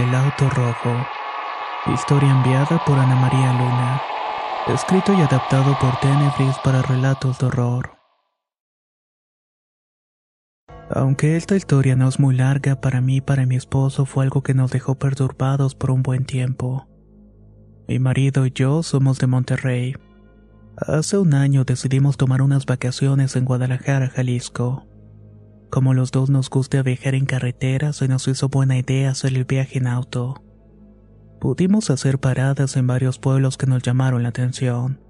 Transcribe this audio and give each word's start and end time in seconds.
El 0.00 0.14
auto 0.14 0.48
rojo. 0.48 1.06
Historia 1.92 2.30
enviada 2.30 2.82
por 2.86 2.98
Ana 2.98 3.16
María 3.16 3.52
Luna. 3.52 4.00
Escrito 4.68 5.12
y 5.12 5.20
adaptado 5.20 5.76
por 5.78 5.94
Tenebris 6.00 6.56
para 6.64 6.80
relatos 6.80 7.38
de 7.38 7.46
horror. 7.46 7.98
Aunque 10.88 11.36
esta 11.36 11.54
historia 11.54 11.96
no 11.96 12.08
es 12.08 12.18
muy 12.18 12.34
larga, 12.34 12.80
para 12.80 13.02
mí 13.02 13.16
y 13.16 13.20
para 13.20 13.44
mi 13.44 13.56
esposo 13.56 14.06
fue 14.06 14.24
algo 14.24 14.42
que 14.42 14.54
nos 14.54 14.70
dejó 14.70 14.94
perturbados 14.94 15.74
por 15.74 15.90
un 15.90 16.02
buen 16.02 16.24
tiempo. 16.24 16.88
Mi 17.86 17.98
marido 17.98 18.46
y 18.46 18.52
yo 18.52 18.82
somos 18.82 19.18
de 19.18 19.26
Monterrey. 19.26 19.96
Hace 20.78 21.18
un 21.18 21.34
año 21.34 21.64
decidimos 21.64 22.16
tomar 22.16 22.40
unas 22.40 22.64
vacaciones 22.64 23.36
en 23.36 23.44
Guadalajara, 23.44 24.08
Jalisco. 24.08 24.89
Como 25.70 25.94
los 25.94 26.10
dos 26.10 26.30
nos 26.30 26.50
gusta 26.50 26.82
viajar 26.82 27.14
en 27.14 27.26
carretera, 27.26 27.92
se 27.92 28.08
nos 28.08 28.26
hizo 28.26 28.48
buena 28.48 28.76
idea 28.76 29.10
hacer 29.10 29.34
el 29.34 29.44
viaje 29.44 29.78
en 29.78 29.86
auto. 29.86 30.42
Pudimos 31.40 31.90
hacer 31.90 32.18
paradas 32.18 32.76
en 32.76 32.88
varios 32.88 33.20
pueblos 33.20 33.56
que 33.56 33.66
nos 33.66 33.82
llamaron 33.82 34.24
la 34.24 34.30
atención. 34.30 35.00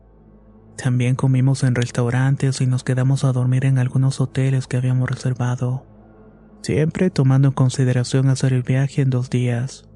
También 0.77 1.15
comimos 1.17 1.65
en 1.65 1.75
restaurantes 1.75 2.61
y 2.61 2.67
nos 2.67 2.85
quedamos 2.85 3.25
a 3.25 3.33
dormir 3.33 3.65
en 3.65 3.79
algunos 3.79 4.21
hoteles 4.21 4.67
que 4.67 4.77
habíamos 4.77 5.09
reservado. 5.09 5.87
Siempre 6.63 7.09
tomando 7.09 7.49
en 7.49 7.55
consideración 7.55 8.29
hacer 8.29 8.53
el 8.53 8.63
viaje 8.63 9.01
en 9.01 9.11
dos 9.11 9.31
días. 9.31 9.89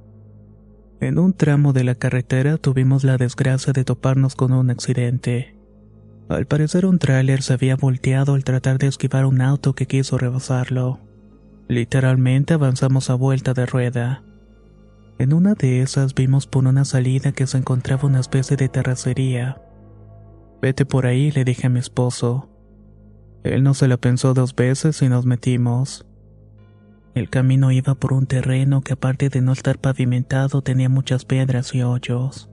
En 1.00 1.18
un 1.18 1.34
tramo 1.34 1.74
de 1.74 1.84
la 1.84 1.94
carretera 1.94 2.56
tuvimos 2.56 3.04
la 3.04 3.18
desgracia 3.18 3.74
de 3.74 3.84
toparnos 3.84 4.34
con 4.34 4.52
un 4.52 4.70
accidente. 4.70 5.53
Al 6.28 6.46
parecer 6.46 6.86
un 6.86 6.98
tráiler 6.98 7.42
se 7.42 7.52
había 7.52 7.76
volteado 7.76 8.34
al 8.34 8.44
tratar 8.44 8.78
de 8.78 8.86
esquivar 8.86 9.26
un 9.26 9.40
auto 9.40 9.74
que 9.74 9.86
quiso 9.86 10.16
rebasarlo. 10.16 11.00
Literalmente 11.68 12.54
avanzamos 12.54 13.10
a 13.10 13.14
vuelta 13.14 13.52
de 13.52 13.66
rueda. 13.66 14.22
En 15.18 15.32
una 15.32 15.54
de 15.54 15.82
esas 15.82 16.14
vimos 16.14 16.46
por 16.46 16.66
una 16.66 16.84
salida 16.84 17.32
que 17.32 17.46
se 17.46 17.58
encontraba 17.58 18.08
una 18.08 18.20
especie 18.20 18.56
de 18.56 18.68
terracería. 18.68 19.60
Vete 20.60 20.86
por 20.86 21.06
ahí, 21.06 21.30
le 21.30 21.44
dije 21.44 21.66
a 21.66 21.70
mi 21.70 21.78
esposo. 21.78 22.48
Él 23.42 23.62
no 23.62 23.74
se 23.74 23.86
la 23.86 23.98
pensó 23.98 24.32
dos 24.32 24.54
veces 24.56 25.02
y 25.02 25.08
nos 25.08 25.26
metimos. 25.26 26.06
El 27.14 27.28
camino 27.30 27.70
iba 27.70 27.94
por 27.94 28.14
un 28.14 28.26
terreno 28.26 28.80
que 28.80 28.94
aparte 28.94 29.28
de 29.28 29.42
no 29.42 29.52
estar 29.52 29.78
pavimentado 29.78 30.62
tenía 30.62 30.88
muchas 30.88 31.24
piedras 31.26 31.74
y 31.74 31.82
hoyos. 31.82 32.50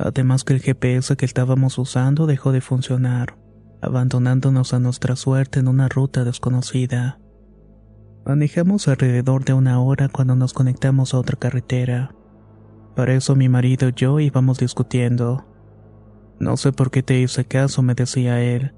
Además 0.00 0.44
que 0.44 0.54
el 0.54 0.60
GPS 0.60 1.16
que 1.16 1.26
estábamos 1.26 1.76
usando 1.76 2.26
dejó 2.26 2.52
de 2.52 2.60
funcionar, 2.60 3.36
abandonándonos 3.82 4.72
a 4.72 4.78
nuestra 4.78 5.16
suerte 5.16 5.58
en 5.58 5.66
una 5.66 5.88
ruta 5.88 6.22
desconocida. 6.22 7.18
Manejamos 8.24 8.86
alrededor 8.86 9.44
de 9.44 9.54
una 9.54 9.80
hora 9.80 10.08
cuando 10.08 10.36
nos 10.36 10.52
conectamos 10.52 11.14
a 11.14 11.18
otra 11.18 11.36
carretera. 11.36 12.14
Para 12.94 13.14
eso 13.14 13.34
mi 13.34 13.48
marido 13.48 13.88
y 13.88 13.92
yo 13.96 14.20
íbamos 14.20 14.58
discutiendo. 14.58 15.46
No 16.38 16.56
sé 16.56 16.72
por 16.72 16.92
qué 16.92 17.02
te 17.02 17.18
hice 17.18 17.44
caso, 17.44 17.82
me 17.82 17.94
decía 17.94 18.40
él. 18.40 18.74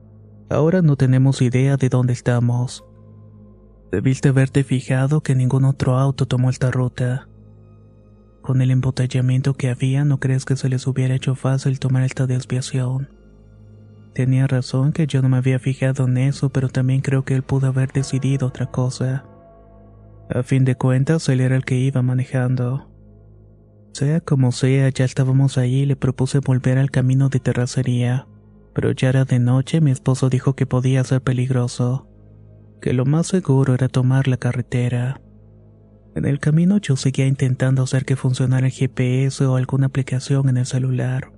Ahora 0.48 0.80
no 0.80 0.97
tenemos 0.97 1.42
idea 1.42 1.76
de 1.76 1.91
dónde 1.91 2.14
estamos. 2.14 2.84
Debiste 3.92 4.30
haberte 4.30 4.64
fijado 4.64 5.20
que 5.20 5.34
ningún 5.34 5.64
otro 5.64 5.98
auto 5.98 6.26
tomó 6.26 6.48
esta 6.48 6.70
ruta. 6.70 7.28
Con 8.50 8.62
el 8.62 8.72
embotellamiento 8.72 9.54
que 9.54 9.70
había, 9.70 10.04
¿no 10.04 10.18
crees 10.18 10.44
que 10.44 10.56
se 10.56 10.68
les 10.68 10.88
hubiera 10.88 11.14
hecho 11.14 11.36
fácil 11.36 11.78
tomar 11.78 12.02
esta 12.02 12.26
desviación? 12.26 13.08
Tenía 14.12 14.48
razón 14.48 14.90
que 14.90 15.06
yo 15.06 15.22
no 15.22 15.28
me 15.28 15.36
había 15.36 15.60
fijado 15.60 16.08
en 16.08 16.16
eso, 16.16 16.50
pero 16.50 16.68
también 16.68 17.00
creo 17.00 17.24
que 17.24 17.36
él 17.36 17.44
pudo 17.44 17.68
haber 17.68 17.92
decidido 17.92 18.48
otra 18.48 18.66
cosa. 18.66 19.24
A 20.28 20.42
fin 20.42 20.64
de 20.64 20.74
cuentas, 20.74 21.28
él 21.28 21.40
era 21.40 21.54
el 21.54 21.64
que 21.64 21.76
iba 21.76 22.02
manejando. 22.02 22.90
Sea 23.92 24.20
como 24.20 24.50
sea, 24.50 24.88
ya 24.88 25.04
estábamos 25.04 25.56
ahí 25.56 25.82
y 25.82 25.86
le 25.86 25.94
propuse 25.94 26.40
volver 26.40 26.76
al 26.78 26.90
camino 26.90 27.28
de 27.28 27.38
terracería. 27.38 28.26
Pero 28.74 28.90
ya 28.90 29.10
era 29.10 29.24
de 29.24 29.38
noche 29.38 29.80
mi 29.80 29.92
esposo 29.92 30.28
dijo 30.28 30.56
que 30.56 30.66
podía 30.66 31.04
ser 31.04 31.22
peligroso. 31.22 32.08
Que 32.82 32.94
lo 32.94 33.04
más 33.04 33.28
seguro 33.28 33.74
era 33.74 33.86
tomar 33.86 34.26
la 34.26 34.38
carretera. 34.38 35.20
En 36.15 36.25
el 36.25 36.41
camino 36.41 36.78
yo 36.78 36.97
seguía 36.97 37.26
intentando 37.26 37.82
hacer 37.82 38.04
que 38.04 38.16
funcionara 38.16 38.66
el 38.66 38.72
GPS 38.72 39.44
o 39.44 39.56
alguna 39.56 39.87
aplicación 39.87 40.48
en 40.48 40.56
el 40.56 40.66
celular. 40.66 41.32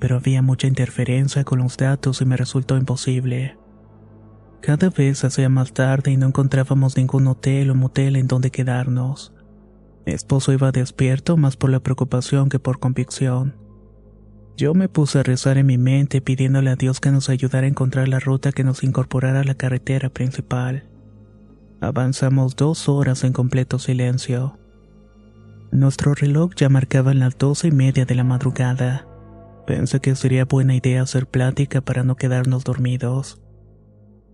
Pero 0.00 0.16
había 0.16 0.42
mucha 0.42 0.66
interferencia 0.66 1.44
con 1.44 1.60
los 1.60 1.76
datos 1.76 2.20
y 2.20 2.24
me 2.24 2.36
resultó 2.36 2.76
imposible. 2.76 3.56
Cada 4.60 4.90
vez 4.90 5.24
hacía 5.24 5.48
más 5.48 5.72
tarde 5.72 6.10
y 6.10 6.16
no 6.16 6.26
encontrábamos 6.26 6.96
ningún 6.96 7.26
hotel 7.26 7.70
o 7.70 7.74
motel 7.74 8.16
en 8.16 8.26
donde 8.26 8.50
quedarnos. 8.50 9.32
Mi 10.06 10.12
esposo 10.12 10.52
iba 10.52 10.72
despierto 10.72 11.36
más 11.36 11.56
por 11.56 11.70
la 11.70 11.80
preocupación 11.80 12.48
que 12.48 12.58
por 12.58 12.80
convicción. 12.80 13.56
Yo 14.56 14.74
me 14.74 14.88
puse 14.88 15.18
a 15.18 15.22
rezar 15.22 15.58
en 15.58 15.66
mi 15.66 15.78
mente 15.78 16.20
pidiéndole 16.20 16.70
a 16.70 16.76
Dios 16.76 17.00
que 17.00 17.10
nos 17.10 17.28
ayudara 17.28 17.66
a 17.66 17.70
encontrar 17.70 18.08
la 18.08 18.20
ruta 18.20 18.52
que 18.52 18.64
nos 18.64 18.84
incorporara 18.84 19.40
a 19.40 19.44
la 19.44 19.54
carretera 19.54 20.10
principal. 20.10 20.88
Avanzamos 21.84 22.56
dos 22.56 22.88
horas 22.88 23.24
en 23.24 23.34
completo 23.34 23.78
silencio. 23.78 24.58
Nuestro 25.70 26.14
reloj 26.14 26.52
ya 26.56 26.70
marcaba 26.70 27.12
las 27.12 27.36
doce 27.36 27.68
y 27.68 27.72
media 27.72 28.06
de 28.06 28.14
la 28.14 28.24
madrugada. 28.24 29.06
Pensé 29.66 30.00
que 30.00 30.16
sería 30.16 30.46
buena 30.46 30.74
idea 30.74 31.02
hacer 31.02 31.26
plática 31.26 31.82
para 31.82 32.02
no 32.02 32.16
quedarnos 32.16 32.64
dormidos. 32.64 33.42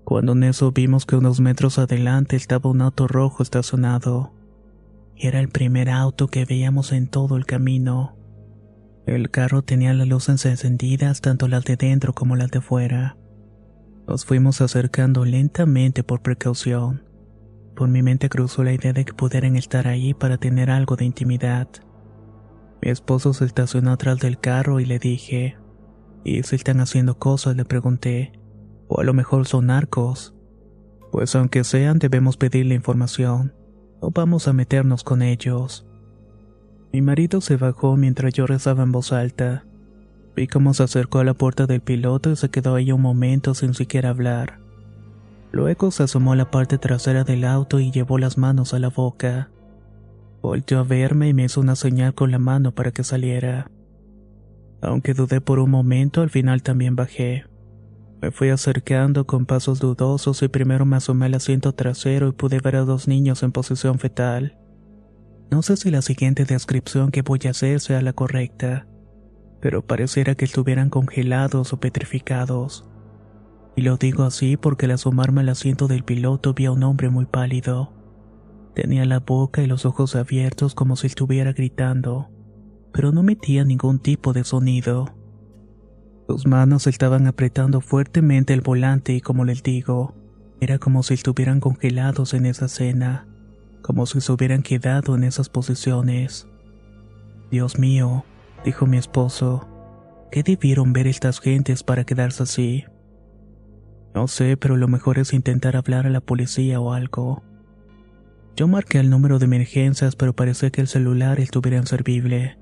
Cuando 0.04 0.30
en 0.30 0.44
eso 0.44 0.70
vimos 0.70 1.06
que 1.06 1.16
unos 1.16 1.40
metros 1.40 1.80
adelante 1.80 2.36
estaba 2.36 2.70
un 2.70 2.82
auto 2.82 3.08
rojo 3.08 3.42
estacionado. 3.42 4.32
Era 5.16 5.40
el 5.40 5.48
primer 5.48 5.90
auto 5.90 6.28
que 6.28 6.44
veíamos 6.44 6.92
en 6.92 7.08
todo 7.08 7.36
el 7.36 7.46
camino. 7.46 8.16
El 9.06 9.28
carro 9.28 9.62
tenía 9.62 9.92
las 9.92 10.06
luces 10.06 10.46
encendidas, 10.46 11.20
tanto 11.20 11.48
las 11.48 11.64
de 11.64 11.74
dentro 11.74 12.12
como 12.12 12.36
las 12.36 12.52
de 12.52 12.60
fuera. 12.60 13.16
Nos 14.06 14.24
fuimos 14.24 14.60
acercando 14.60 15.24
lentamente 15.24 16.04
por 16.04 16.22
precaución. 16.22 17.09
Por 17.80 17.88
mi 17.88 18.02
mente 18.02 18.28
cruzó 18.28 18.62
la 18.62 18.74
idea 18.74 18.92
de 18.92 19.06
que 19.06 19.14
pudieran 19.14 19.56
estar 19.56 19.88
ahí 19.88 20.12
para 20.12 20.36
tener 20.36 20.68
algo 20.68 20.96
de 20.96 21.06
intimidad. 21.06 21.66
Mi 22.82 22.90
esposo 22.90 23.32
se 23.32 23.46
estacionó 23.46 23.92
atrás 23.92 24.18
del 24.18 24.38
carro 24.38 24.80
y 24.80 24.84
le 24.84 24.98
dije, 24.98 25.56
¿y 26.22 26.42
si 26.42 26.56
están 26.56 26.80
haciendo 26.80 27.18
cosas? 27.18 27.56
le 27.56 27.64
pregunté. 27.64 28.32
O 28.86 29.00
a 29.00 29.04
lo 29.04 29.14
mejor 29.14 29.46
son 29.46 29.68
narcos. 29.68 30.34
Pues 31.10 31.34
aunque 31.34 31.64
sean, 31.64 31.98
debemos 31.98 32.36
pedirle 32.36 32.74
información. 32.74 33.54
O 34.00 34.10
vamos 34.10 34.46
a 34.46 34.52
meternos 34.52 35.02
con 35.02 35.22
ellos. 35.22 35.86
Mi 36.92 37.00
marido 37.00 37.40
se 37.40 37.56
bajó 37.56 37.96
mientras 37.96 38.34
yo 38.34 38.46
rezaba 38.46 38.82
en 38.82 38.92
voz 38.92 39.10
alta. 39.10 39.64
Vi 40.36 40.48
cómo 40.48 40.74
se 40.74 40.82
acercó 40.82 41.20
a 41.20 41.24
la 41.24 41.32
puerta 41.32 41.64
del 41.66 41.80
piloto 41.80 42.30
y 42.30 42.36
se 42.36 42.50
quedó 42.50 42.74
ahí 42.74 42.92
un 42.92 43.00
momento 43.00 43.54
sin 43.54 43.72
siquiera 43.72 44.10
hablar. 44.10 44.60
Luego 45.52 45.90
se 45.90 46.04
asomó 46.04 46.32
a 46.32 46.36
la 46.36 46.50
parte 46.50 46.78
trasera 46.78 47.24
del 47.24 47.44
auto 47.44 47.80
y 47.80 47.90
llevó 47.90 48.18
las 48.18 48.38
manos 48.38 48.72
a 48.72 48.78
la 48.78 48.88
boca. 48.88 49.50
Volteó 50.42 50.78
a 50.78 50.84
verme 50.84 51.28
y 51.28 51.34
me 51.34 51.44
hizo 51.44 51.60
una 51.60 51.76
señal 51.76 52.14
con 52.14 52.30
la 52.30 52.38
mano 52.38 52.72
para 52.72 52.92
que 52.92 53.04
saliera. 53.04 53.70
Aunque 54.80 55.12
dudé 55.12 55.40
por 55.40 55.58
un 55.58 55.70
momento, 55.70 56.22
al 56.22 56.30
final 56.30 56.62
también 56.62 56.96
bajé. 56.96 57.44
Me 58.22 58.30
fui 58.30 58.50
acercando 58.50 59.26
con 59.26 59.46
pasos 59.46 59.80
dudosos 59.80 60.42
y 60.42 60.48
primero 60.48 60.84
me 60.84 60.96
asomé 60.96 61.26
al 61.26 61.34
asiento 61.34 61.72
trasero 61.72 62.28
y 62.28 62.32
pude 62.32 62.60
ver 62.60 62.76
a 62.76 62.84
dos 62.84 63.08
niños 63.08 63.42
en 63.42 63.50
posición 63.50 63.98
fetal. 63.98 64.58
No 65.50 65.62
sé 65.62 65.76
si 65.76 65.90
la 65.90 66.02
siguiente 66.02 66.44
descripción 66.44 67.10
que 67.10 67.22
voy 67.22 67.40
a 67.46 67.50
hacer 67.50 67.80
sea 67.80 68.02
la 68.02 68.12
correcta, 68.12 68.86
pero 69.60 69.84
pareciera 69.84 70.34
que 70.34 70.44
estuvieran 70.44 70.90
congelados 70.90 71.72
o 71.72 71.80
petrificados. 71.80 72.89
Y 73.76 73.82
lo 73.82 73.96
digo 73.96 74.24
así 74.24 74.56
porque 74.56 74.86
al 74.86 74.92
asomarme 74.92 75.40
al 75.40 75.48
asiento 75.48 75.88
del 75.88 76.04
piloto 76.04 76.54
vi 76.54 76.66
a 76.66 76.72
un 76.72 76.82
hombre 76.82 77.08
muy 77.08 77.26
pálido. 77.26 77.92
Tenía 78.74 79.04
la 79.04 79.20
boca 79.20 79.62
y 79.62 79.66
los 79.66 79.84
ojos 79.84 80.16
abiertos 80.16 80.74
como 80.74 80.96
si 80.96 81.06
estuviera 81.06 81.52
gritando, 81.52 82.30
pero 82.92 83.12
no 83.12 83.20
emitía 83.20 83.64
ningún 83.64 83.98
tipo 83.98 84.32
de 84.32 84.44
sonido. 84.44 85.14
Sus 86.28 86.46
manos 86.46 86.86
estaban 86.86 87.26
apretando 87.26 87.80
fuertemente 87.80 88.54
el 88.54 88.60
volante 88.60 89.12
y 89.14 89.20
como 89.20 89.44
les 89.44 89.62
digo, 89.62 90.14
era 90.60 90.78
como 90.78 91.02
si 91.02 91.14
estuvieran 91.14 91.58
congelados 91.58 92.34
en 92.34 92.46
esa 92.46 92.66
escena, 92.66 93.26
como 93.82 94.06
si 94.06 94.20
se 94.20 94.30
hubieran 94.30 94.62
quedado 94.62 95.16
en 95.16 95.24
esas 95.24 95.48
posiciones. 95.48 96.46
Dios 97.50 97.78
mío, 97.78 98.24
dijo 98.64 98.86
mi 98.86 98.98
esposo, 98.98 99.66
¿qué 100.30 100.42
debieron 100.42 100.92
ver 100.92 101.06
estas 101.06 101.40
gentes 101.40 101.82
para 101.82 102.04
quedarse 102.04 102.44
así? 102.44 102.84
No 104.14 104.26
sé, 104.28 104.56
pero 104.56 104.76
lo 104.76 104.88
mejor 104.88 105.18
es 105.18 105.32
intentar 105.32 105.76
hablar 105.76 106.06
a 106.06 106.10
la 106.10 106.20
policía 106.20 106.80
o 106.80 106.92
algo. 106.92 107.42
Yo 108.56 108.68
marqué 108.68 108.98
el 108.98 109.10
número 109.10 109.38
de 109.38 109.46
emergencias, 109.46 110.16
pero 110.16 110.34
parecía 110.34 110.70
que 110.70 110.80
el 110.80 110.88
celular 110.88 111.40
estuviera 111.40 111.78
inservible. 111.78 112.58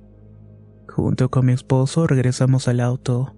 Junto 0.89 1.31
con 1.31 1.47
mi 1.47 1.53
esposo 1.53 2.07
regresamos 2.07 2.69
al 2.69 2.81
auto. 2.81 3.35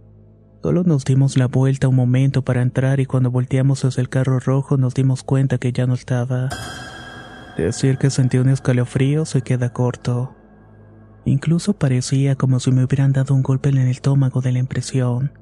Solo 0.62 0.82
nos 0.82 1.04
dimos 1.04 1.38
la 1.38 1.46
vuelta 1.46 1.88
un 1.88 1.96
momento 1.96 2.42
para 2.42 2.60
entrar 2.60 3.00
y 3.00 3.06
cuando 3.06 3.30
volteamos 3.30 3.84
hacia 3.84 4.02
el 4.02 4.10
carro 4.10 4.40
rojo 4.40 4.76
nos 4.76 4.94
dimos 4.94 5.22
cuenta 5.22 5.58
que 5.58 5.72
ya 5.72 5.86
no 5.86 5.94
estaba. 5.94 6.50
Decir 7.56 7.96
que 7.96 8.10
sentí 8.10 8.38
un 8.38 8.48
escalofrío 8.48 9.24
se 9.24 9.42
queda 9.42 9.72
corto. 9.72 10.34
Incluso 11.24 11.74
parecía 11.74 12.34
como 12.36 12.60
si 12.60 12.72
me 12.72 12.84
hubieran 12.84 13.12
dado 13.12 13.34
un 13.34 13.42
golpe 13.42 13.68
en 13.70 13.78
el 13.78 13.88
estómago 13.88 14.40
de 14.40 14.52
la 14.52 14.58
impresión. 14.58 15.32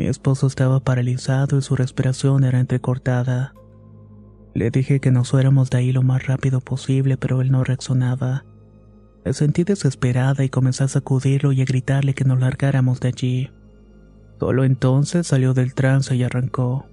Mi 0.00 0.06
esposo 0.06 0.46
estaba 0.46 0.80
paralizado 0.80 1.58
y 1.58 1.60
su 1.60 1.76
respiración 1.76 2.44
era 2.44 2.58
entrecortada. 2.58 3.52
Le 4.54 4.70
dije 4.70 4.98
que 4.98 5.10
nos 5.10 5.30
fuéramos 5.30 5.68
de 5.68 5.76
ahí 5.76 5.92
lo 5.92 6.00
más 6.00 6.26
rápido 6.26 6.62
posible, 6.62 7.18
pero 7.18 7.42
él 7.42 7.50
no 7.50 7.64
reaccionaba. 7.64 8.46
Me 9.26 9.34
sentí 9.34 9.62
desesperada 9.62 10.42
y 10.42 10.48
comencé 10.48 10.84
a 10.84 10.88
sacudirlo 10.88 11.52
y 11.52 11.60
a 11.60 11.66
gritarle 11.66 12.14
que 12.14 12.24
nos 12.24 12.40
largáramos 12.40 12.98
de 13.00 13.08
allí. 13.08 13.50
Solo 14.38 14.64
entonces 14.64 15.26
salió 15.26 15.52
del 15.52 15.74
trance 15.74 16.16
y 16.16 16.22
arrancó. 16.22 16.86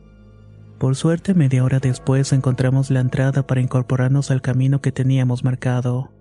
Por 0.77 0.98
suerte, 0.98 1.33
media 1.33 1.63
hora 1.63 1.80
después 1.80 2.33
encontramos 2.33 2.92
la 2.92 3.00
entrada 3.00 3.48
para 3.48 3.62
incorporarnos 3.62 4.31
al 4.31 4.42
camino 4.42 4.81
que 4.81 4.92
teníamos 4.92 5.45
marcado. 5.45 6.12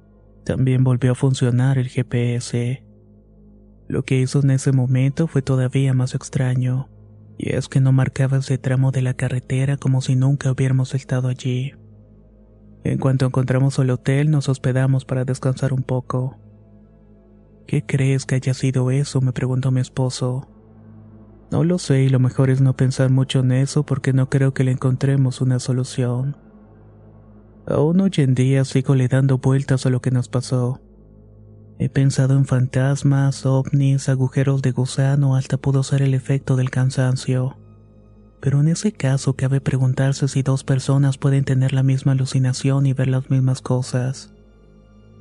También 0.44 0.84
volvió 0.84 1.10
a 1.10 1.16
funcionar 1.16 1.78
el 1.78 1.88
GPS. 1.88 2.85
Lo 3.88 4.04
que 4.04 4.18
hizo 4.18 4.40
en 4.40 4.50
ese 4.50 4.72
momento 4.72 5.28
fue 5.28 5.42
todavía 5.42 5.94
más 5.94 6.14
extraño, 6.14 6.88
y 7.38 7.54
es 7.54 7.68
que 7.68 7.80
no 7.80 7.92
marcaba 7.92 8.38
ese 8.38 8.58
tramo 8.58 8.90
de 8.90 9.02
la 9.02 9.14
carretera 9.14 9.76
como 9.76 10.00
si 10.00 10.16
nunca 10.16 10.50
hubiéramos 10.50 10.94
estado 10.94 11.28
allí. 11.28 11.74
En 12.82 12.98
cuanto 12.98 13.26
encontramos 13.26 13.78
el 13.78 13.90
hotel, 13.90 14.30
nos 14.30 14.48
hospedamos 14.48 15.04
para 15.04 15.24
descansar 15.24 15.72
un 15.72 15.82
poco. 15.82 16.38
¿Qué 17.66 17.84
crees 17.84 18.26
que 18.26 18.36
haya 18.36 18.54
sido 18.54 18.90
eso? 18.90 19.20
me 19.20 19.32
preguntó 19.32 19.70
mi 19.70 19.80
esposo. 19.80 20.48
No 21.50 21.64
lo 21.64 21.78
sé 21.78 22.02
y 22.02 22.08
lo 22.08 22.18
mejor 22.18 22.50
es 22.50 22.60
no 22.60 22.76
pensar 22.76 23.10
mucho 23.10 23.40
en 23.40 23.52
eso 23.52 23.84
porque 23.84 24.12
no 24.12 24.28
creo 24.28 24.54
que 24.54 24.64
le 24.64 24.72
encontremos 24.72 25.40
una 25.40 25.58
solución. 25.58 26.36
Aún 27.66 28.00
hoy 28.00 28.12
en 28.18 28.34
día 28.34 28.64
sigo 28.64 28.94
le 28.94 29.08
dando 29.08 29.38
vueltas 29.38 29.86
a 29.86 29.90
lo 29.90 30.00
que 30.00 30.12
nos 30.12 30.28
pasó. 30.28 30.80
He 31.78 31.90
pensado 31.90 32.34
en 32.34 32.46
fantasmas, 32.46 33.44
ovnis, 33.44 34.08
agujeros 34.08 34.62
de 34.62 34.72
gusano, 34.72 35.36
hasta 35.36 35.58
pudo 35.58 35.82
ser 35.82 36.00
el 36.00 36.14
efecto 36.14 36.56
del 36.56 36.70
cansancio. 36.70 37.58
Pero 38.40 38.60
en 38.60 38.68
ese 38.68 38.92
caso 38.92 39.34
cabe 39.34 39.60
preguntarse 39.60 40.28
si 40.28 40.42
dos 40.42 40.64
personas 40.64 41.18
pueden 41.18 41.44
tener 41.44 41.74
la 41.74 41.82
misma 41.82 42.12
alucinación 42.12 42.86
y 42.86 42.94
ver 42.94 43.08
las 43.08 43.28
mismas 43.28 43.60
cosas, 43.60 44.32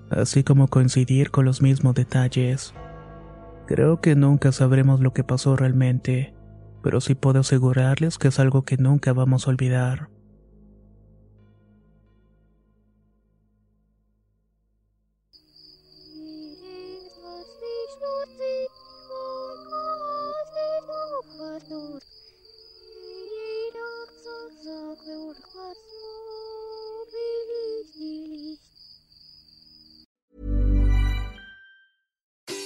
así 0.10 0.44
como 0.44 0.68
coincidir 0.68 1.30
con 1.32 1.44
los 1.44 1.62
mismos 1.62 1.94
detalles. 1.94 2.74
Creo 3.68 4.00
que 4.00 4.16
nunca 4.16 4.52
sabremos 4.52 5.02
lo 5.02 5.12
que 5.12 5.24
pasó 5.24 5.58
realmente, 5.58 6.36
pero 6.84 7.02
sí 7.02 7.16
puedo 7.16 7.40
asegurarles 7.40 8.18
que 8.18 8.30
es 8.30 8.40
algo 8.40 8.62
que 8.62 8.78
nunca 8.78 9.12
vamos 9.12 9.48
a 9.48 9.50
olvidar. 9.50 10.15